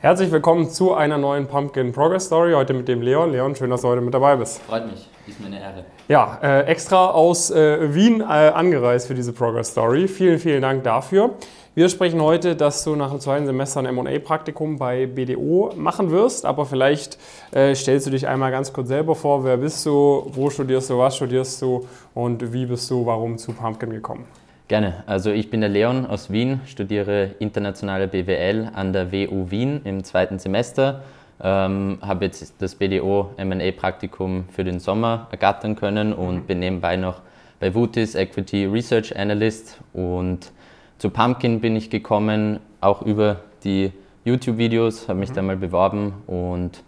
Herzlich 0.00 0.30
willkommen 0.30 0.70
zu 0.70 0.94
einer 0.94 1.18
neuen 1.18 1.48
Pumpkin 1.48 1.90
Progress 1.90 2.26
Story. 2.26 2.52
Heute 2.52 2.72
mit 2.72 2.86
dem 2.86 3.02
Leon. 3.02 3.32
Leon, 3.32 3.56
schön, 3.56 3.68
dass 3.68 3.82
du 3.82 3.88
heute 3.88 4.00
mit 4.00 4.14
dabei 4.14 4.36
bist. 4.36 4.62
Freut 4.62 4.86
mich, 4.86 5.08
ist 5.26 5.40
mir 5.40 5.48
eine 5.48 5.60
Ehre. 5.60 5.84
Ja, 6.06 6.38
äh, 6.40 6.66
extra 6.66 7.10
aus 7.10 7.50
äh, 7.50 7.92
Wien 7.92 8.20
äh, 8.20 8.24
angereist 8.24 9.08
für 9.08 9.16
diese 9.16 9.32
Progress 9.32 9.72
Story. 9.72 10.06
Vielen, 10.06 10.38
vielen 10.38 10.62
Dank 10.62 10.84
dafür. 10.84 11.30
Wir 11.74 11.88
sprechen 11.88 12.22
heute, 12.22 12.54
dass 12.54 12.84
du 12.84 12.94
nach 12.94 13.10
dem 13.10 13.18
zweiten 13.18 13.46
Semester 13.46 13.80
ein 13.80 13.92
MA-Praktikum 13.92 14.78
bei 14.78 15.06
BDO 15.06 15.72
machen 15.74 16.12
wirst, 16.12 16.46
aber 16.46 16.64
vielleicht 16.64 17.18
äh, 17.50 17.74
stellst 17.74 18.06
du 18.06 18.12
dich 18.12 18.28
einmal 18.28 18.52
ganz 18.52 18.72
kurz 18.72 18.86
selber 18.86 19.16
vor. 19.16 19.42
Wer 19.42 19.56
bist 19.56 19.84
du, 19.84 20.30
wo 20.32 20.48
studierst 20.48 20.90
du, 20.90 20.98
was 20.98 21.16
studierst 21.16 21.60
du 21.60 21.88
und 22.14 22.52
wie 22.52 22.66
bist 22.66 22.88
du, 22.88 23.04
warum 23.04 23.36
zu 23.36 23.52
Pumpkin 23.52 23.90
gekommen? 23.90 24.26
Gerne. 24.68 25.02
Also 25.06 25.30
ich 25.30 25.48
bin 25.48 25.62
der 25.62 25.70
Leon 25.70 26.04
aus 26.04 26.30
Wien, 26.30 26.60
studiere 26.66 27.30
internationale 27.38 28.06
BWL 28.06 28.70
an 28.74 28.92
der 28.92 29.10
WU 29.10 29.50
Wien 29.50 29.80
im 29.84 30.04
zweiten 30.04 30.38
Semester. 30.38 31.02
Ähm, 31.40 31.96
habe 32.02 32.26
jetzt 32.26 32.54
das 32.58 32.74
BDO 32.74 33.30
M&A-Praktikum 33.38 34.44
für 34.50 34.64
den 34.64 34.78
Sommer 34.78 35.28
ergattern 35.30 35.74
können 35.74 36.12
und 36.12 36.46
bin 36.46 36.58
nebenbei 36.58 36.96
noch 36.96 37.22
bei 37.60 37.74
Vutis 37.74 38.14
Equity 38.14 38.66
Research 38.66 39.16
Analyst 39.16 39.78
und 39.94 40.52
zu 40.98 41.08
Pumpkin 41.08 41.60
bin 41.60 41.74
ich 41.74 41.88
gekommen, 41.88 42.60
auch 42.82 43.00
über 43.00 43.40
die 43.64 43.92
YouTube-Videos, 44.26 45.08
habe 45.08 45.20
mich 45.20 45.30
mhm. 45.30 45.34
da 45.34 45.42
mal 45.42 45.56
beworben 45.56 46.12
und 46.26 46.82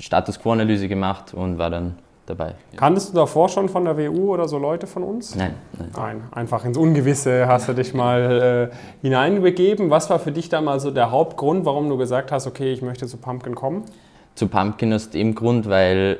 Status 0.00 0.40
Quo-Analyse 0.40 0.88
gemacht 0.88 1.32
und 1.32 1.58
war 1.58 1.70
dann 1.70 1.94
dabei. 2.26 2.54
Kanntest 2.76 3.10
du 3.10 3.14
davor 3.14 3.48
schon 3.48 3.68
von 3.68 3.84
der 3.84 3.96
WU 3.96 4.32
oder 4.32 4.48
so 4.48 4.58
Leute 4.58 4.86
von 4.86 5.02
uns? 5.02 5.34
Nein. 5.34 5.54
Nein, 5.78 5.90
nein 5.96 6.22
einfach 6.32 6.64
ins 6.64 6.76
Ungewisse 6.76 7.46
hast 7.46 7.68
du 7.68 7.72
dich 7.72 7.94
mal 7.94 8.70
äh, 8.72 8.76
hineinbegeben. 9.02 9.90
Was 9.90 10.10
war 10.10 10.18
für 10.18 10.32
dich 10.32 10.48
da 10.48 10.60
mal 10.60 10.80
so 10.80 10.90
der 10.90 11.10
Hauptgrund, 11.10 11.64
warum 11.64 11.88
du 11.88 11.96
gesagt 11.96 12.32
hast, 12.32 12.46
okay, 12.46 12.72
ich 12.72 12.82
möchte 12.82 13.06
zu 13.06 13.16
Pumpkin 13.16 13.54
kommen? 13.54 13.84
Zu 14.34 14.48
Pumpkin 14.48 14.92
aus 14.92 15.10
dem 15.10 15.34
Grund, 15.34 15.68
weil 15.68 16.18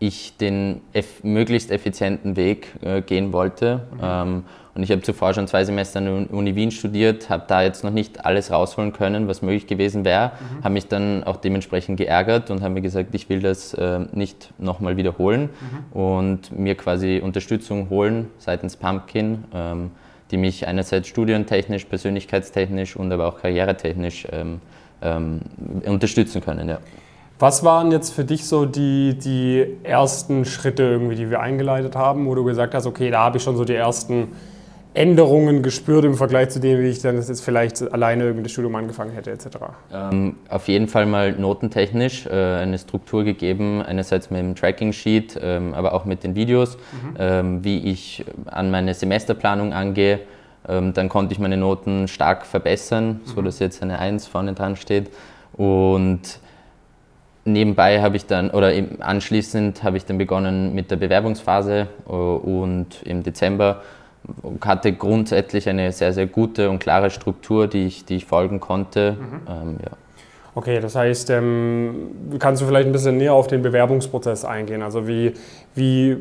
ich 0.00 0.36
den 0.38 0.80
eff 0.92 1.22
möglichst 1.22 1.70
effizienten 1.70 2.34
Weg 2.34 2.68
äh, 2.82 3.02
gehen 3.02 3.32
wollte. 3.32 3.86
Mhm. 3.92 4.00
Ähm, 4.02 4.44
und 4.74 4.82
ich 4.82 4.90
habe 4.90 5.02
zuvor 5.02 5.34
schon 5.34 5.46
zwei 5.46 5.64
Semester 5.64 5.98
an 5.98 6.04
der 6.06 6.34
Uni 6.34 6.54
Wien 6.54 6.70
studiert, 6.70 7.28
habe 7.28 7.44
da 7.46 7.62
jetzt 7.62 7.84
noch 7.84 7.90
nicht 7.90 8.24
alles 8.24 8.50
rausholen 8.50 8.92
können, 8.92 9.28
was 9.28 9.42
möglich 9.42 9.66
gewesen 9.66 10.04
wäre, 10.04 10.30
mhm. 10.30 10.64
habe 10.64 10.72
mich 10.72 10.86
dann 10.88 11.22
auch 11.24 11.36
dementsprechend 11.36 11.98
geärgert 11.98 12.50
und 12.50 12.62
habe 12.62 12.74
mir 12.74 12.80
gesagt, 12.80 13.14
ich 13.14 13.28
will 13.28 13.40
das 13.40 13.74
äh, 13.74 14.00
nicht 14.12 14.52
nochmal 14.58 14.96
wiederholen 14.96 15.50
mhm. 15.92 16.00
und 16.00 16.58
mir 16.58 16.76
quasi 16.76 17.20
Unterstützung 17.22 17.90
holen 17.90 18.28
seitens 18.38 18.76
Pumpkin, 18.76 19.44
ähm, 19.52 19.90
die 20.30 20.38
mich 20.38 20.66
einerseits 20.66 21.08
studientechnisch, 21.08 21.84
persönlichkeitstechnisch 21.84 22.96
und 22.96 23.12
aber 23.12 23.26
auch 23.26 23.40
karrieretechnisch 23.42 24.28
ähm, 24.32 24.60
ähm, 25.02 25.40
unterstützen 25.84 26.40
können. 26.40 26.68
Ja. 26.68 26.78
Was 27.40 27.64
waren 27.64 27.90
jetzt 27.90 28.12
für 28.12 28.24
dich 28.24 28.44
so 28.44 28.66
die, 28.66 29.14
die 29.14 29.64
ersten 29.82 30.44
Schritte 30.44 30.82
irgendwie, 30.82 31.14
die 31.14 31.30
wir 31.30 31.40
eingeleitet 31.40 31.96
haben, 31.96 32.26
wo 32.26 32.34
du 32.34 32.44
gesagt 32.44 32.74
hast, 32.74 32.84
okay, 32.84 33.10
da 33.10 33.20
habe 33.20 33.38
ich 33.38 33.42
schon 33.42 33.56
so 33.56 33.64
die 33.64 33.74
ersten 33.74 34.28
Änderungen 34.92 35.62
gespürt 35.62 36.04
im 36.04 36.16
Vergleich 36.16 36.50
zu 36.50 36.60
dem, 36.60 36.80
wie 36.80 36.88
ich 36.88 37.00
dann 37.00 37.16
das 37.16 37.28
jetzt 37.28 37.40
vielleicht 37.40 37.80
alleine 37.94 38.24
irgendwie 38.24 38.42
das 38.42 38.52
Studium 38.52 38.74
angefangen 38.74 39.12
hätte, 39.12 39.30
etc.? 39.30 39.56
Ähm, 39.90 40.36
auf 40.50 40.68
jeden 40.68 40.86
Fall 40.86 41.06
mal 41.06 41.32
notentechnisch 41.32 42.26
äh, 42.26 42.30
eine 42.30 42.76
Struktur 42.76 43.24
gegeben, 43.24 43.80
einerseits 43.80 44.30
mit 44.30 44.40
dem 44.40 44.54
Tracking-Sheet, 44.54 45.40
ähm, 45.42 45.72
aber 45.72 45.94
auch 45.94 46.04
mit 46.04 46.24
den 46.24 46.34
Videos, 46.34 46.76
mhm. 46.76 47.14
ähm, 47.18 47.64
wie 47.64 47.78
ich 47.90 48.22
an 48.50 48.70
meine 48.70 48.92
Semesterplanung 48.92 49.72
angehe. 49.72 50.20
Ähm, 50.68 50.92
dann 50.92 51.08
konnte 51.08 51.32
ich 51.32 51.38
meine 51.38 51.56
Noten 51.56 52.06
stark 52.06 52.44
verbessern, 52.44 53.08
mhm. 53.08 53.20
so 53.24 53.40
dass 53.40 53.60
jetzt 53.60 53.82
eine 53.82 53.98
1 53.98 54.26
vorne 54.26 54.52
dran 54.52 54.76
steht. 54.76 55.10
Und 55.54 56.38
nebenbei 57.44 58.02
habe 58.02 58.16
ich 58.16 58.26
dann, 58.26 58.50
oder 58.50 58.72
anschließend 59.00 59.82
habe 59.82 59.96
ich 59.96 60.04
dann 60.04 60.18
begonnen 60.18 60.74
mit 60.74 60.90
der 60.90 60.96
Bewerbungsphase 60.96 61.88
äh, 62.06 62.12
und 62.12 63.02
im 63.04 63.22
Dezember 63.22 63.82
hatte 64.60 64.92
grundsätzlich 64.92 65.68
eine 65.68 65.92
sehr, 65.92 66.12
sehr 66.12 66.26
gute 66.26 66.70
und 66.70 66.78
klare 66.78 67.10
Struktur, 67.10 67.66
die 67.66 67.86
ich, 67.86 68.04
die 68.04 68.16
ich 68.16 68.26
folgen 68.26 68.60
konnte. 68.60 69.16
Mhm. 69.18 69.40
Ähm, 69.48 69.76
ja. 69.82 69.90
Okay, 70.54 70.80
das 70.80 70.96
heißt, 70.96 71.30
ähm, 71.30 72.10
kannst 72.38 72.60
du 72.60 72.66
vielleicht 72.66 72.86
ein 72.86 72.92
bisschen 72.92 73.16
näher 73.16 73.34
auf 73.34 73.46
den 73.46 73.62
Bewerbungsprozess 73.62 74.44
eingehen? 74.44 74.82
Also 74.82 75.06
wie, 75.06 75.32
wie 75.74 76.16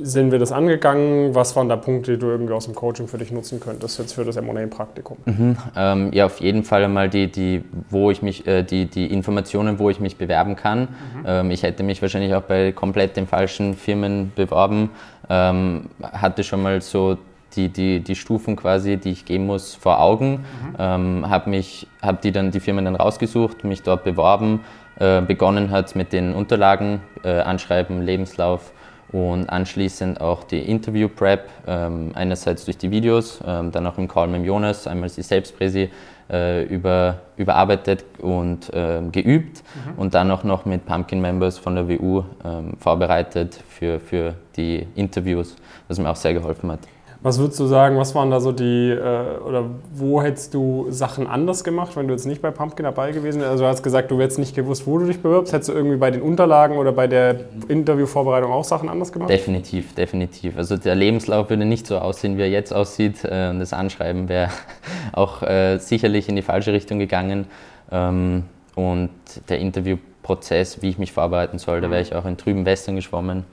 sind 0.00 0.30
wir 0.30 0.38
das 0.38 0.52
angegangen? 0.52 1.34
Was 1.34 1.56
waren 1.56 1.68
da 1.68 1.76
Punkte, 1.76 2.12
die 2.12 2.18
du 2.18 2.28
irgendwie 2.28 2.52
aus 2.52 2.66
dem 2.66 2.74
Coaching 2.74 3.08
für 3.08 3.18
dich 3.18 3.32
nutzen 3.32 3.58
könntest 3.58 3.98
jetzt 3.98 4.12
für 4.12 4.24
das 4.24 4.36
M&A-Praktikum? 4.36 5.16
Mhm, 5.24 5.56
ähm, 5.76 6.10
ja, 6.12 6.26
auf 6.26 6.40
jeden 6.40 6.62
Fall 6.62 6.84
einmal 6.84 7.08
die, 7.08 7.30
die, 7.30 7.64
wo 7.90 8.10
ich 8.10 8.22
mich, 8.22 8.46
äh, 8.46 8.62
die, 8.62 8.86
die 8.86 9.12
Informationen, 9.12 9.78
wo 9.78 9.90
ich 9.90 9.98
mich 9.98 10.16
bewerben 10.16 10.54
kann. 10.54 10.82
Mhm. 10.82 10.88
Ähm, 11.26 11.50
ich 11.50 11.64
hätte 11.64 11.82
mich 11.82 12.00
wahrscheinlich 12.00 12.34
auch 12.34 12.42
bei 12.42 12.70
komplett 12.72 13.16
den 13.16 13.26
falschen 13.26 13.74
Firmen 13.74 14.32
beworben. 14.36 14.90
Ähm, 15.28 15.86
hatte 16.00 16.44
schon 16.44 16.62
mal 16.62 16.80
so 16.80 17.16
die, 17.56 17.68
die, 17.68 18.00
die 18.00 18.14
Stufen 18.14 18.56
quasi, 18.56 18.96
die 18.96 19.10
ich 19.10 19.24
gehen 19.24 19.46
muss, 19.46 19.74
vor 19.74 20.00
Augen. 20.00 20.30
Mhm. 20.32 20.76
Ähm, 20.78 21.30
habe 21.30 21.50
mich, 21.50 21.86
habe 22.02 22.18
die 22.22 22.32
dann 22.32 22.50
die 22.50 22.60
Firmen 22.60 22.84
dann 22.84 22.96
rausgesucht, 22.96 23.64
mich 23.64 23.82
dort 23.82 24.04
beworben, 24.04 24.60
äh, 24.98 25.20
begonnen 25.20 25.70
hat 25.70 25.94
mit 25.96 26.12
den 26.12 26.34
Unterlagen, 26.34 27.00
äh, 27.22 27.40
Anschreiben, 27.40 28.02
Lebenslauf 28.02 28.72
und 29.12 29.48
anschließend 29.48 30.20
auch 30.20 30.44
die 30.44 30.58
Interview-Prep, 30.58 31.48
ähm, 31.66 32.10
einerseits 32.14 32.64
durch 32.64 32.78
die 32.78 32.90
Videos, 32.90 33.40
ähm, 33.46 33.70
dann 33.70 33.86
auch 33.86 33.96
im 33.96 34.08
Call 34.08 34.26
mit 34.28 34.44
Jonas, 34.44 34.86
einmal 34.86 35.08
die 35.08 35.22
Selbstpräsi 35.22 35.90
äh, 36.30 36.64
über, 36.64 37.20
überarbeitet 37.36 38.04
und 38.18 38.72
äh, 38.72 39.02
geübt 39.12 39.62
mhm. 39.62 39.98
und 39.98 40.14
dann 40.14 40.30
auch 40.30 40.42
noch 40.42 40.64
mit 40.64 40.86
Pumpkin-Members 40.86 41.58
von 41.58 41.74
der 41.76 41.88
WU 41.88 42.24
ähm, 42.44 42.74
vorbereitet 42.78 43.60
für, 43.68 44.00
für 44.00 44.34
die 44.56 44.86
Interviews, 44.94 45.56
was 45.86 45.98
mir 45.98 46.08
auch 46.08 46.16
sehr 46.16 46.34
geholfen 46.34 46.72
hat. 46.72 46.80
Was 47.24 47.38
würdest 47.38 47.58
du 47.58 47.64
sagen, 47.64 47.96
was 47.96 48.14
waren 48.14 48.30
da 48.30 48.38
so 48.38 48.52
die, 48.52 48.90
äh, 48.90 49.38
oder 49.48 49.64
wo 49.94 50.20
hättest 50.20 50.52
du 50.52 50.88
Sachen 50.90 51.26
anders 51.26 51.64
gemacht, 51.64 51.96
wenn 51.96 52.06
du 52.06 52.12
jetzt 52.12 52.26
nicht 52.26 52.42
bei 52.42 52.50
Pumpkin 52.50 52.84
dabei 52.84 53.12
gewesen 53.12 53.40
wärst? 53.40 53.50
Also 53.50 53.64
du 53.64 53.70
hast 53.70 53.82
gesagt, 53.82 54.10
du 54.10 54.20
hättest 54.20 54.38
nicht 54.38 54.54
gewusst, 54.54 54.86
wo 54.86 54.98
du 54.98 55.06
dich 55.06 55.22
bewirbst. 55.22 55.54
Hättest 55.54 55.70
du 55.70 55.72
irgendwie 55.72 55.96
bei 55.96 56.10
den 56.10 56.20
Unterlagen 56.20 56.76
oder 56.76 56.92
bei 56.92 57.06
der 57.06 57.36
Interviewvorbereitung 57.68 58.52
auch 58.52 58.64
Sachen 58.64 58.90
anders 58.90 59.10
gemacht? 59.10 59.30
Definitiv, 59.30 59.94
definitiv. 59.94 60.58
Also 60.58 60.76
der 60.76 60.94
Lebenslauf 60.94 61.48
würde 61.48 61.64
nicht 61.64 61.86
so 61.86 61.96
aussehen, 61.96 62.36
wie 62.36 62.42
er 62.42 62.50
jetzt 62.50 62.74
aussieht. 62.74 63.24
Und 63.24 63.58
das 63.58 63.72
Anschreiben 63.72 64.28
wäre 64.28 64.50
auch 65.14 65.42
äh, 65.42 65.78
sicherlich 65.78 66.28
in 66.28 66.36
die 66.36 66.42
falsche 66.42 66.74
Richtung 66.74 66.98
gegangen. 66.98 67.46
Ähm, 67.90 68.42
und 68.74 69.08
der 69.48 69.60
Interviewprozess, 69.60 70.82
wie 70.82 70.90
ich 70.90 70.98
mich 70.98 71.12
vorbereiten 71.12 71.58
soll, 71.58 71.80
da 71.80 71.90
wäre 71.90 72.02
ich 72.02 72.14
auch 72.14 72.26
in 72.26 72.36
trüben 72.36 72.66
Western 72.66 72.96
geschwommen. 72.96 73.44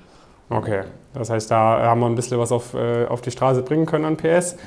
Okay, 0.51 0.81
das 1.13 1.29
heißt, 1.29 1.50
da 1.50 1.81
haben 1.81 2.01
wir 2.01 2.07
ein 2.07 2.16
bisschen 2.16 2.38
was 2.38 2.51
auf, 2.51 2.73
äh, 2.73 3.06
auf 3.06 3.22
die 3.22 3.31
Straße 3.31 3.62
bringen 3.62 3.85
können 3.85 4.03
an 4.03 4.17
PS. 4.17 4.57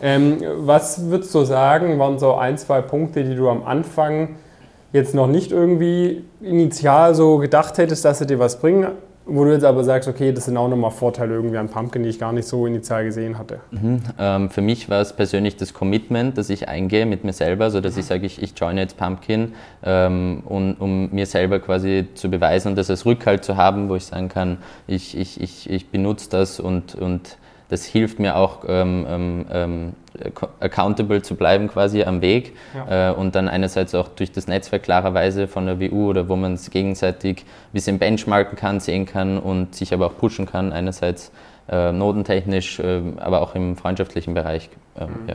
Ähm, 0.00 0.38
was 0.56 1.10
würdest 1.10 1.34
du 1.34 1.44
sagen, 1.44 1.98
waren 1.98 2.18
so 2.18 2.34
ein, 2.34 2.56
zwei 2.56 2.80
Punkte, 2.80 3.24
die 3.24 3.36
du 3.36 3.48
am 3.50 3.62
Anfang 3.62 4.36
jetzt 4.92 5.14
noch 5.14 5.26
nicht 5.26 5.52
irgendwie 5.52 6.24
initial 6.40 7.14
so 7.14 7.36
gedacht 7.38 7.76
hättest, 7.76 8.04
dass 8.04 8.20
sie 8.20 8.26
dir 8.26 8.38
was 8.38 8.58
bringen, 8.58 8.86
wo 9.26 9.44
du 9.44 9.52
jetzt 9.52 9.64
aber 9.64 9.84
sagst, 9.84 10.08
okay, 10.08 10.32
das 10.32 10.44
sind 10.44 10.56
auch 10.56 10.68
nochmal 10.68 10.90
Vorteile 10.90 11.34
irgendwie 11.34 11.56
an 11.56 11.68
Pumpkin, 11.68 12.02
die 12.02 12.10
ich 12.10 12.18
gar 12.18 12.32
nicht 12.32 12.46
so 12.46 12.66
initial 12.66 13.04
gesehen 13.04 13.38
hatte. 13.38 13.60
Mhm. 13.70 14.02
Ähm, 14.18 14.50
für 14.50 14.60
mich 14.60 14.90
war 14.90 15.00
es 15.00 15.14
persönlich 15.14 15.56
das 15.56 15.72
Commitment, 15.72 16.36
dass 16.36 16.50
ich 16.50 16.68
eingehe 16.68 17.06
mit 17.06 17.24
mir 17.24 17.32
selber, 17.32 17.70
so 17.70 17.80
dass 17.80 17.94
mhm. 17.94 18.00
ich 18.00 18.06
sage, 18.06 18.26
ich, 18.26 18.42
ich 18.42 18.52
joine 18.56 18.80
jetzt 18.80 18.96
Pumpkin, 18.96 19.54
ähm, 19.82 20.42
und, 20.44 20.74
um 20.74 21.10
mir 21.10 21.26
selber 21.26 21.58
quasi 21.60 22.06
zu 22.14 22.30
beweisen 22.30 22.68
und 22.68 22.76
das 22.76 22.90
als 22.90 23.06
Rückhalt 23.06 23.44
zu 23.44 23.56
haben, 23.56 23.88
wo 23.88 23.96
ich 23.96 24.04
sagen 24.04 24.28
kann, 24.28 24.58
ich, 24.86 25.16
ich, 25.16 25.40
ich, 25.40 25.70
ich 25.70 25.88
benutze 25.88 26.28
das 26.28 26.60
und, 26.60 26.94
und 26.94 27.38
das 27.74 27.84
hilft 27.84 28.20
mir 28.20 28.36
auch, 28.36 28.60
ähm, 28.68 29.06
ähm, 29.08 29.46
ähm 29.50 29.92
accountable 30.60 31.22
zu 31.22 31.34
bleiben 31.34 31.66
quasi 31.66 32.04
am 32.04 32.20
Weg 32.20 32.54
ja. 32.72 33.10
äh, 33.10 33.12
und 33.12 33.34
dann 33.34 33.48
einerseits 33.48 33.96
auch 33.96 34.06
durch 34.06 34.30
das 34.30 34.46
Netzwerk 34.46 34.84
klarerweise 34.84 35.48
von 35.48 35.66
der 35.66 35.80
WU 35.80 36.08
oder 36.08 36.28
wo 36.28 36.36
man 36.36 36.52
es 36.52 36.70
gegenseitig 36.70 37.38
ein 37.38 37.72
bisschen 37.72 37.98
benchmarken 37.98 38.56
kann, 38.56 38.78
sehen 38.78 39.06
kann 39.06 39.38
und 39.38 39.74
sich 39.74 39.92
aber 39.92 40.06
auch 40.06 40.16
pushen 40.16 40.46
kann, 40.46 40.72
einerseits 40.72 41.32
äh, 41.68 41.90
notentechnisch, 41.90 42.78
äh, 42.78 43.02
aber 43.16 43.42
auch 43.42 43.56
im 43.56 43.76
freundschaftlichen 43.76 44.34
Bereich. 44.34 44.70
Ähm, 44.96 45.08
mhm. 45.08 45.28
Ja. 45.30 45.34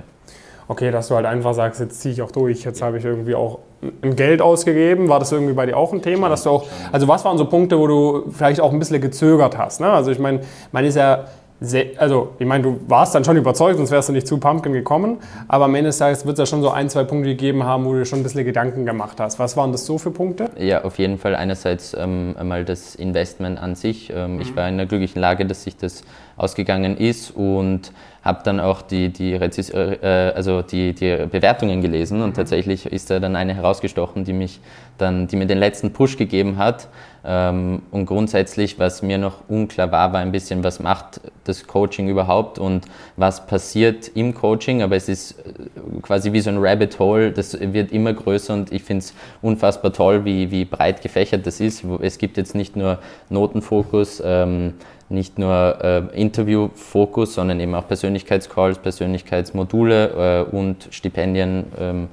Okay, 0.70 0.92
dass 0.92 1.10
du 1.10 1.16
halt 1.16 1.26
einfach 1.26 1.54
sagst, 1.54 1.82
jetzt 1.82 2.00
ziehe 2.00 2.14
ich 2.14 2.22
auch 2.22 2.32
durch, 2.32 2.64
jetzt 2.64 2.80
ja. 2.80 2.86
habe 2.86 3.00
ich 3.00 3.04
irgendwie 3.04 3.36
auch 3.36 3.60
ein 4.02 4.16
Geld 4.16 4.42
ausgegeben. 4.42 5.10
War 5.10 5.20
das 5.20 5.32
irgendwie 5.32 5.54
bei 5.54 5.66
dir 5.66 5.76
auch 5.76 5.92
ein 5.92 6.02
Thema, 6.02 6.30
dass 6.30 6.44
du 6.44 6.52
auch, 6.52 6.68
also 6.92 7.08
was 7.08 7.26
waren 7.26 7.38
so 7.38 7.46
Punkte, 7.46 7.78
wo 7.80 7.88
du 7.88 8.32
vielleicht 8.32 8.62
auch 8.62 8.72
ein 8.72 8.80
bisschen 8.80 9.02
gezögert 9.02 9.58
hast? 9.58 9.82
Ne? 9.82 9.90
Also 9.90 10.12
ich 10.12 10.20
meine, 10.20 10.42
man 10.72 10.86
ist 10.86 10.96
ja 10.96 11.26
sehr, 11.62 11.88
also 11.98 12.36
ich 12.40 12.48
meine, 12.48 12.64
du 12.64 12.80
warst 12.88 13.14
dann 13.16 13.26
schon 13.26 13.36
überzeugt, 13.36 13.78
sonst 13.78 13.92
wärst 13.92 14.10
du 14.10 14.14
nicht 14.14 14.28
zu 14.28 14.38
Pumpkin 14.38 14.72
gekommen, 14.72 15.18
aber 15.48 15.66
am 15.66 15.76
Ende 15.76 15.90
des 15.90 15.98
Tages 15.98 16.26
wird 16.26 16.34
es 16.34 16.40
ja 16.40 16.46
schon 16.46 16.62
so 16.62 16.70
ein, 16.70 16.90
zwei 16.90 17.04
Punkte 17.04 17.30
gegeben 17.30 17.64
haben, 17.64 17.86
wo 17.86 17.94
du 17.94 18.00
dir 18.00 18.06
schon 18.06 18.20
ein 18.20 18.24
bisschen 18.24 18.46
Gedanken 18.46 18.86
gemacht 18.86 19.20
hast. 19.20 19.40
Was 19.40 19.58
waren 19.58 19.72
das 19.72 19.86
so 19.86 19.98
für 19.98 20.12
Punkte? 20.12 20.50
Ja, 20.58 20.84
auf 20.84 20.98
jeden 21.00 21.18
Fall 21.18 21.36
einerseits 21.36 21.94
ähm, 21.94 22.36
einmal 22.40 22.64
das 22.64 22.96
Investment 22.96 23.60
an 23.60 23.76
sich. 23.76 24.12
Ähm, 24.16 24.36
mhm. 24.36 24.42
Ich 24.42 24.56
war 24.56 24.70
in 24.70 24.78
der 24.78 24.86
glücklichen 24.86 25.20
Lage, 25.20 25.46
dass 25.46 25.64
sich 25.64 25.76
das 25.76 26.04
ausgegangen 26.38 26.96
ist 26.96 27.32
und 27.32 27.92
habe 28.22 28.42
dann 28.44 28.60
auch 28.60 28.82
die, 28.82 29.10
die, 29.10 29.36
Rezis 29.36 29.70
äh, 29.70 30.34
also 30.36 30.62
die, 30.62 30.94
die 30.94 31.26
Bewertungen 31.30 31.82
gelesen 31.82 32.22
und 32.22 32.30
mhm. 32.30 32.34
tatsächlich 32.34 32.86
ist 32.86 33.10
da 33.10 33.20
dann 33.20 33.36
eine 33.36 33.54
herausgestochen, 33.54 34.24
die, 34.24 34.34
mich 34.34 34.60
dann, 34.98 35.28
die 35.28 35.36
mir 35.36 35.46
den 35.46 35.58
letzten 35.58 35.92
Push 35.92 36.18
gegeben 36.18 36.58
hat. 36.58 36.90
Ähm, 37.26 37.82
und 37.92 38.06
grundsätzlich, 38.06 38.80
was 38.80 39.02
mir 39.02 39.18
noch 39.18 39.50
unklar 39.50 39.92
war, 39.92 40.14
war 40.14 40.22
ein 40.22 40.32
bisschen, 40.32 40.64
was 40.64 40.80
macht 40.80 41.20
das 41.44 41.68
Coaching 41.68 42.08
überhaupt 42.08 42.60
und 42.60 42.86
was 43.18 43.46
passiert 43.46 44.10
im 44.16 44.34
Coaching. 44.34 44.82
Aber 44.82 44.96
es 44.96 45.10
ist 45.10 45.32
äh, 45.40 46.02
quasi 46.02 46.32
wie 46.32 46.40
so 46.40 46.50
ein 46.50 46.58
Rabbit 46.60 46.98
Hole, 47.00 47.32
das 47.32 47.60
wird 47.60 47.92
immer 47.92 48.14
größer 48.14 48.54
und 48.54 48.72
ich 48.72 48.84
finde 48.84 49.04
es 49.04 49.14
unfassbar 49.42 49.92
toll, 49.92 50.24
wie, 50.26 50.52
wie 50.52 50.66
breit 50.66 51.02
gefächert 51.02 51.46
das 51.46 51.60
ist. 51.60 51.84
Es 52.02 52.18
gibt 52.18 52.38
jetzt 52.38 52.56
nicht 52.56 52.76
nur 52.76 53.00
Notenfokus, 53.30 54.22
ähm, 54.26 54.76
nicht 55.10 55.40
nur 55.40 55.78
äh, 55.84 56.20
Interviewfokus, 56.20 57.34
sondern 57.34 57.60
eben 57.60 57.74
auch 57.76 57.88
Persönlichkeitscalls, 57.88 58.80
Persönlichkeitsmodule 58.80 60.46
äh, 60.52 60.56
und 60.56 60.88
Stipendien. 60.92 61.66
Ähm, 61.80 62.08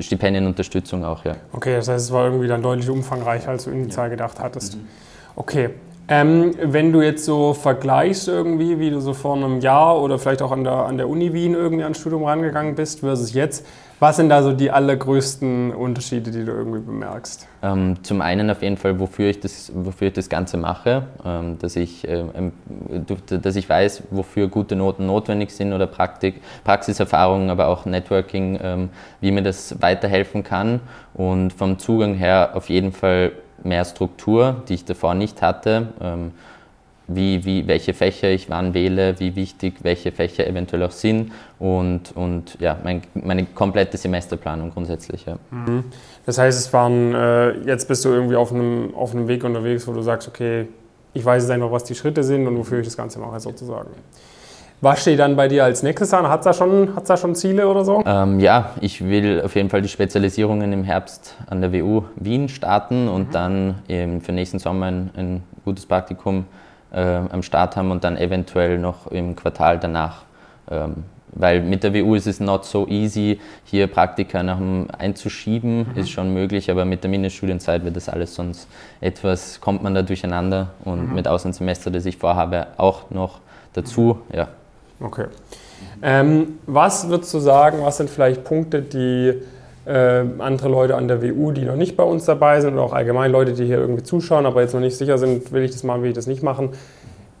Stipendienunterstützung 0.00 1.04
auch, 1.04 1.24
ja. 1.24 1.32
Okay, 1.52 1.76
das 1.76 1.88
heißt, 1.88 2.06
es 2.06 2.12
war 2.12 2.26
irgendwie 2.26 2.46
dann 2.46 2.62
deutlich 2.62 2.90
umfangreicher, 2.90 3.50
als 3.50 3.64
du 3.64 3.70
initial 3.70 4.06
ja. 4.06 4.10
gedacht 4.10 4.38
hattest. 4.38 4.76
Mhm. 4.76 4.88
Okay. 5.34 5.70
Ähm, 6.08 6.54
wenn 6.62 6.92
du 6.92 7.02
jetzt 7.02 7.24
so 7.24 7.52
vergleichst 7.52 8.28
irgendwie, 8.28 8.78
wie 8.78 8.90
du 8.90 9.00
so 9.00 9.12
vor 9.12 9.34
einem 9.34 9.60
Jahr 9.60 10.00
oder 10.00 10.18
vielleicht 10.18 10.40
auch 10.40 10.52
an 10.52 10.62
der, 10.62 10.72
an 10.72 10.98
der 10.98 11.08
Uni 11.08 11.32
Wien 11.32 11.54
irgendwie 11.54 11.82
ans 11.82 11.98
Studium 11.98 12.24
rangegangen 12.24 12.76
bist 12.76 13.00
versus 13.00 13.32
jetzt, 13.32 13.66
was 13.98 14.16
sind 14.16 14.28
da 14.28 14.42
so 14.42 14.52
die 14.52 14.70
allergrößten 14.70 15.72
Unterschiede, 15.72 16.30
die 16.30 16.44
du 16.44 16.52
irgendwie 16.52 16.80
bemerkst? 16.80 17.48
Ähm, 17.62 18.02
zum 18.02 18.20
einen 18.20 18.50
auf 18.50 18.62
jeden 18.62 18.76
Fall, 18.76 18.98
wofür 19.00 19.30
ich 19.30 19.40
das, 19.40 19.72
wofür 19.74 20.08
ich 20.08 20.14
das 20.14 20.28
Ganze 20.28 20.56
mache, 20.56 21.04
ähm, 21.24 21.58
dass, 21.58 21.76
ich, 21.76 22.06
äh, 22.06 22.24
dass 23.28 23.56
ich 23.56 23.68
weiß, 23.68 24.04
wofür 24.10 24.48
gute 24.48 24.76
Noten 24.76 25.06
notwendig 25.06 25.50
sind 25.50 25.72
oder 25.72 25.86
Praktik, 25.86 26.42
Praxiserfahrungen, 26.64 27.48
aber 27.48 27.68
auch 27.68 27.86
Networking, 27.86 28.58
ähm, 28.62 28.90
wie 29.20 29.30
mir 29.30 29.42
das 29.42 29.80
weiterhelfen 29.80 30.44
kann. 30.44 30.80
Und 31.14 31.52
vom 31.52 31.78
Zugang 31.78 32.14
her 32.14 32.50
auf 32.54 32.68
jeden 32.68 32.92
Fall 32.92 33.32
mehr 33.62 33.84
Struktur, 33.84 34.62
die 34.68 34.74
ich 34.74 34.84
davor 34.84 35.14
nicht 35.14 35.40
hatte. 35.40 35.88
Wie, 37.08 37.44
wie, 37.44 37.68
welche 37.68 37.94
Fächer 37.94 38.30
ich 38.30 38.50
wann 38.50 38.74
wähle, 38.74 39.20
wie 39.20 39.36
wichtig 39.36 39.74
welche 39.82 40.10
Fächer 40.10 40.44
eventuell 40.46 40.82
auch 40.82 40.90
sind 40.90 41.30
und, 41.60 42.16
und 42.16 42.56
ja, 42.58 42.78
mein, 42.82 43.02
meine 43.14 43.44
komplette 43.44 43.96
Semesterplanung 43.96 44.72
grundsätzlich. 44.72 45.24
Ja. 45.24 45.38
Mhm. 45.50 45.84
Das 46.24 46.38
heißt, 46.38 46.58
es 46.58 46.72
waren, 46.72 47.14
äh, 47.14 47.52
jetzt 47.60 47.86
bist 47.86 48.04
du 48.04 48.08
irgendwie 48.08 48.34
auf 48.34 48.52
einem, 48.52 48.92
auf 48.96 49.14
einem 49.14 49.28
Weg 49.28 49.44
unterwegs, 49.44 49.86
wo 49.86 49.92
du 49.92 50.02
sagst, 50.02 50.26
okay, 50.26 50.66
ich 51.14 51.24
weiß 51.24 51.44
jetzt 51.44 51.50
einfach, 51.50 51.70
was 51.70 51.84
die 51.84 51.94
Schritte 51.94 52.24
sind 52.24 52.46
und 52.46 52.58
wofür 52.58 52.80
ich 52.80 52.86
das 52.86 52.96
Ganze 52.96 53.20
mache 53.20 53.38
sozusagen. 53.38 53.90
Was 54.82 55.00
steht 55.00 55.18
dann 55.18 55.36
bei 55.36 55.48
dir 55.48 55.64
als 55.64 55.82
nächstes 55.82 56.12
an? 56.12 56.28
Hat 56.28 56.40
es 56.40 56.44
da, 56.44 56.52
schon, 56.52 56.90
da 57.06 57.16
schon 57.16 57.34
Ziele 57.34 57.66
oder 57.66 57.84
so? 57.84 58.02
Ähm, 58.04 58.40
ja, 58.40 58.72
ich 58.82 59.02
will 59.02 59.40
auf 59.42 59.54
jeden 59.54 59.70
Fall 59.70 59.80
die 59.80 59.88
Spezialisierungen 59.88 60.70
im 60.72 60.84
Herbst 60.84 61.34
an 61.46 61.62
der 61.62 61.72
WU 61.72 62.02
Wien 62.16 62.50
starten 62.50 63.08
und 63.08 63.28
mhm. 63.28 63.32
dann 63.32 63.74
für 64.20 64.32
nächsten 64.32 64.58
Sommer 64.58 64.86
ein, 64.86 65.10
ein 65.16 65.42
gutes 65.64 65.86
Praktikum 65.86 66.44
am 66.92 67.42
Start 67.42 67.76
haben 67.76 67.90
und 67.90 68.04
dann 68.04 68.16
eventuell 68.16 68.78
noch 68.78 69.08
im 69.08 69.36
Quartal 69.36 69.78
danach. 69.78 70.22
Ähm, 70.70 71.04
weil 71.38 71.60
mit 71.60 71.84
der 71.84 71.92
WU 71.94 72.14
ist 72.14 72.26
es 72.26 72.40
not 72.40 72.64
so 72.64 72.86
easy, 72.88 73.40
hier 73.64 73.88
Praktika 73.88 74.42
nach 74.42 74.56
dem 74.56 74.88
einzuschieben, 74.96 75.86
mhm. 75.90 75.96
ist 75.96 76.10
schon 76.10 76.32
möglich, 76.32 76.70
aber 76.70 76.84
mit 76.84 77.02
der 77.02 77.10
Mindeststudienzeit 77.10 77.84
wird 77.84 77.96
das 77.96 78.08
alles 78.08 78.34
sonst 78.34 78.68
etwas, 79.00 79.60
kommt 79.60 79.82
man 79.82 79.94
da 79.94 80.02
durcheinander 80.02 80.68
und 80.84 81.08
mhm. 81.08 81.14
mit 81.14 81.28
Auslandssemester, 81.28 81.90
das 81.90 82.06
ich 82.06 82.16
vorhabe, 82.16 82.68
auch 82.78 83.10
noch 83.10 83.40
dazu, 83.74 84.20
ja. 84.32 84.48
Okay. 84.98 85.26
Ähm, 86.00 86.58
was 86.66 87.08
würdest 87.08 87.34
du 87.34 87.38
sagen, 87.38 87.78
was 87.82 87.98
sind 87.98 88.08
vielleicht 88.08 88.44
Punkte, 88.44 88.80
die 88.80 89.34
äh, 89.86 90.24
andere 90.38 90.68
Leute 90.68 90.96
an 90.96 91.08
der 91.08 91.22
WU, 91.22 91.52
die 91.52 91.64
noch 91.64 91.76
nicht 91.76 91.96
bei 91.96 92.02
uns 92.02 92.24
dabei 92.24 92.60
sind 92.60 92.74
oder 92.74 92.82
auch 92.82 92.92
allgemein 92.92 93.30
Leute, 93.30 93.52
die 93.52 93.64
hier 93.64 93.78
irgendwie 93.78 94.02
zuschauen, 94.02 94.44
aber 94.44 94.60
jetzt 94.60 94.74
noch 94.74 94.80
nicht 94.80 94.96
sicher 94.96 95.16
sind, 95.16 95.52
will 95.52 95.62
ich 95.62 95.70
das 95.70 95.84
machen, 95.84 96.02
will 96.02 96.10
ich 96.10 96.16
das 96.16 96.26
nicht 96.26 96.42
machen, 96.42 96.70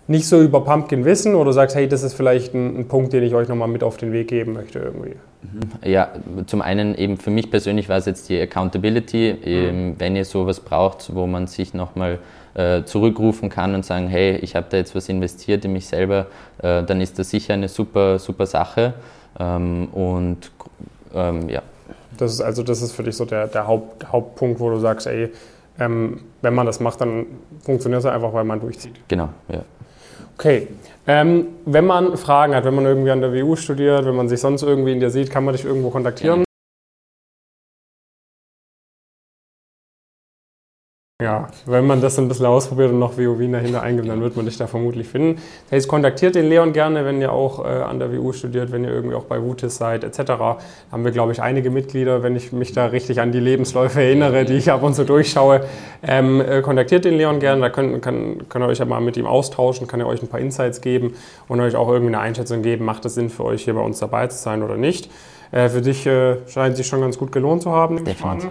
nicht 0.08 0.28
so 0.28 0.40
über 0.40 0.62
Pumpkin 0.62 1.04
wissen 1.04 1.34
oder 1.34 1.52
sagst, 1.52 1.74
hey, 1.74 1.88
das 1.88 2.04
ist 2.04 2.14
vielleicht 2.14 2.54
ein, 2.54 2.78
ein 2.78 2.88
Punkt, 2.88 3.12
den 3.12 3.24
ich 3.24 3.34
euch 3.34 3.48
nochmal 3.48 3.66
mit 3.66 3.82
auf 3.82 3.96
den 3.96 4.12
Weg 4.12 4.28
geben 4.28 4.52
möchte 4.52 4.78
irgendwie? 4.78 5.16
Mhm. 5.42 5.90
Ja, 5.90 6.10
zum 6.46 6.62
einen 6.62 6.94
eben 6.94 7.16
für 7.16 7.30
mich 7.30 7.50
persönlich 7.50 7.88
war 7.88 7.98
es 7.98 8.06
jetzt 8.06 8.28
die 8.28 8.40
Accountability, 8.40 9.72
mhm. 9.72 9.94
wenn 9.98 10.14
ihr 10.14 10.24
sowas 10.24 10.60
braucht, 10.60 11.12
wo 11.14 11.26
man 11.26 11.48
sich 11.48 11.74
nochmal 11.74 12.20
äh, 12.54 12.84
zurückrufen 12.84 13.48
kann 13.48 13.74
und 13.74 13.84
sagen, 13.84 14.06
hey, 14.06 14.36
ich 14.36 14.54
habe 14.54 14.66
da 14.70 14.76
jetzt 14.76 14.94
was 14.94 15.08
investiert 15.08 15.64
in 15.64 15.72
mich 15.72 15.86
selber, 15.86 16.26
äh, 16.62 16.84
dann 16.84 17.00
ist 17.00 17.18
das 17.18 17.30
sicher 17.30 17.54
eine 17.54 17.68
super, 17.68 18.20
super 18.20 18.46
Sache 18.46 18.94
ähm, 19.40 19.88
und 19.88 20.52
ähm, 21.12 21.48
ja. 21.48 21.62
Das 22.16 22.32
ist 22.32 22.40
also 22.40 22.62
das 22.62 22.82
ist 22.82 22.92
für 22.92 23.02
dich 23.02 23.16
so 23.16 23.24
der, 23.24 23.46
der 23.46 23.66
Haupt, 23.66 24.10
Hauptpunkt, 24.10 24.60
wo 24.60 24.70
du 24.70 24.78
sagst, 24.78 25.06
ey, 25.06 25.30
ähm, 25.78 26.20
wenn 26.42 26.54
man 26.54 26.66
das 26.66 26.80
macht, 26.80 27.00
dann 27.00 27.26
funktioniert 27.62 28.00
es 28.00 28.06
einfach, 28.06 28.32
weil 28.32 28.44
man 28.44 28.60
durchzieht. 28.60 28.94
Genau, 29.08 29.28
ja. 29.48 29.62
Okay. 30.38 30.68
Ähm, 31.06 31.46
wenn 31.64 31.86
man 31.86 32.16
Fragen 32.16 32.54
hat, 32.54 32.64
wenn 32.64 32.74
man 32.74 32.84
irgendwie 32.84 33.10
an 33.10 33.20
der 33.20 33.32
WU 33.32 33.56
studiert, 33.56 34.04
wenn 34.04 34.16
man 34.16 34.28
sich 34.28 34.40
sonst 34.40 34.62
irgendwie 34.62 34.92
in 34.92 35.00
dir 35.00 35.10
sieht, 35.10 35.30
kann 35.30 35.44
man 35.44 35.54
dich 35.54 35.64
irgendwo 35.64 35.90
kontaktieren? 35.90 36.45
Ja, 41.22 41.48
wenn 41.64 41.86
man 41.86 42.02
das 42.02 42.18
ein 42.18 42.28
bisschen 42.28 42.44
ausprobiert 42.44 42.90
und 42.90 42.98
noch 42.98 43.16
WU 43.16 43.38
Wien 43.38 43.52
dahinter 43.52 43.82
eingibt, 43.82 44.06
dann 44.06 44.20
wird 44.20 44.36
man 44.36 44.44
dich 44.44 44.58
da 44.58 44.66
vermutlich 44.66 45.08
finden. 45.08 45.40
Das 45.64 45.72
heißt, 45.72 45.88
kontaktiert 45.88 46.34
den 46.34 46.46
Leon 46.46 46.74
gerne, 46.74 47.06
wenn 47.06 47.22
ihr 47.22 47.32
auch 47.32 47.64
äh, 47.64 47.68
an 47.68 47.98
der 47.98 48.12
WU 48.12 48.34
studiert, 48.34 48.70
wenn 48.70 48.84
ihr 48.84 48.90
irgendwie 48.90 49.14
auch 49.14 49.24
bei 49.24 49.42
WUTIS 49.42 49.78
seid, 49.78 50.04
etc. 50.04 50.18
Da 50.26 50.58
haben 50.92 51.04
wir, 51.06 51.12
glaube 51.12 51.32
ich, 51.32 51.40
einige 51.40 51.70
Mitglieder, 51.70 52.22
wenn 52.22 52.36
ich 52.36 52.52
mich 52.52 52.72
da 52.72 52.84
richtig 52.84 53.18
an 53.22 53.32
die 53.32 53.40
Lebensläufe 53.40 54.02
erinnere, 54.02 54.44
die 54.44 54.58
ich 54.58 54.70
ab 54.70 54.82
und 54.82 54.92
zu 54.92 55.06
durchschaue. 55.06 55.62
Ähm, 56.06 56.42
äh, 56.42 56.60
kontaktiert 56.60 57.06
den 57.06 57.14
Leon 57.14 57.40
gerne, 57.40 57.62
da 57.62 57.70
könnt, 57.70 58.02
kann, 58.02 58.46
könnt 58.50 58.66
ihr 58.66 58.68
euch 58.68 58.78
ja 58.78 58.84
mal 58.84 59.00
mit 59.00 59.16
ihm 59.16 59.24
austauschen, 59.24 59.86
kann 59.86 60.00
er 60.00 60.08
euch 60.08 60.20
ein 60.20 60.28
paar 60.28 60.40
Insights 60.40 60.82
geben 60.82 61.14
und 61.48 61.58
euch 61.60 61.76
auch 61.76 61.88
irgendwie 61.88 62.14
eine 62.14 62.20
Einschätzung 62.20 62.60
geben, 62.60 62.84
macht 62.84 63.06
es 63.06 63.14
Sinn 63.14 63.30
für 63.30 63.44
euch 63.44 63.64
hier 63.64 63.72
bei 63.72 63.80
uns 63.80 64.00
dabei 64.00 64.26
zu 64.26 64.36
sein 64.36 64.62
oder 64.62 64.76
nicht. 64.76 65.10
Äh, 65.50 65.70
für 65.70 65.80
dich 65.80 66.06
äh, 66.06 66.46
scheint 66.46 66.72
es 66.72 66.76
sich 66.76 66.86
schon 66.86 67.00
ganz 67.00 67.16
gut 67.16 67.32
gelohnt 67.32 67.62
zu 67.62 67.70
haben. 67.70 68.04
Definitiv. 68.04 68.50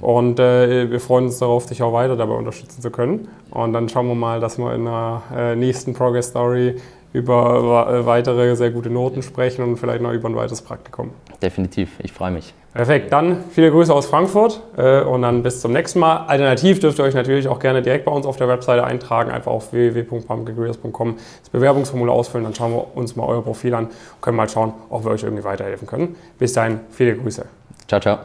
Und 0.00 0.38
äh, 0.38 0.90
wir 0.90 1.00
freuen 1.00 1.26
uns 1.26 1.38
darauf, 1.38 1.66
dich 1.66 1.82
auch 1.82 1.92
weiter 1.92 2.16
dabei 2.16 2.34
unterstützen 2.34 2.82
zu 2.82 2.90
können. 2.90 3.28
Und 3.50 3.72
dann 3.72 3.88
schauen 3.88 4.06
wir 4.08 4.14
mal, 4.14 4.40
dass 4.40 4.58
wir 4.58 4.74
in 4.74 4.84
der 4.84 5.22
äh, 5.34 5.56
nächsten 5.56 5.94
Progress 5.94 6.28
Story 6.28 6.76
über 7.14 7.88
äh, 7.88 8.06
weitere 8.06 8.56
sehr 8.56 8.70
gute 8.70 8.90
Noten 8.90 9.22
sprechen 9.22 9.62
und 9.62 9.76
vielleicht 9.76 10.02
noch 10.02 10.12
über 10.12 10.28
ein 10.28 10.36
weiteres 10.36 10.60
Praktikum. 10.60 11.10
Definitiv, 11.40 11.92
ich 12.00 12.12
freue 12.12 12.32
mich. 12.32 12.52
Perfekt, 12.74 13.12
dann 13.12 13.44
viele 13.52 13.70
Grüße 13.70 13.94
aus 13.94 14.06
Frankfurt 14.06 14.60
äh, 14.76 15.02
und 15.02 15.22
dann 15.22 15.44
bis 15.44 15.60
zum 15.60 15.72
nächsten 15.72 16.00
Mal. 16.00 16.24
Alternativ 16.26 16.80
dürft 16.80 16.98
ihr 16.98 17.04
euch 17.04 17.14
natürlich 17.14 17.46
auch 17.46 17.60
gerne 17.60 17.82
direkt 17.82 18.04
bei 18.04 18.10
uns 18.10 18.26
auf 18.26 18.36
der 18.36 18.48
Webseite 18.48 18.82
eintragen, 18.82 19.30
einfach 19.30 19.52
auf 19.52 19.72
www.pumpkincareers.com 19.72 21.14
das 21.40 21.50
Bewerbungsformular 21.50 22.16
ausfüllen, 22.16 22.42
dann 22.44 22.54
schauen 22.54 22.72
wir 22.72 22.96
uns 22.96 23.14
mal 23.14 23.28
euer 23.28 23.44
Profil 23.44 23.74
an 23.74 23.84
und 23.84 24.20
können 24.20 24.36
mal 24.36 24.48
schauen, 24.48 24.72
ob 24.90 25.04
wir 25.04 25.12
euch 25.12 25.22
irgendwie 25.22 25.44
weiterhelfen 25.44 25.86
können. 25.86 26.16
Bis 26.36 26.52
dahin, 26.52 26.80
viele 26.90 27.14
Grüße. 27.14 27.46
Ciao, 27.86 28.00
ciao. 28.00 28.18